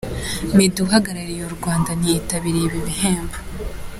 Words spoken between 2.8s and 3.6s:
bihembo.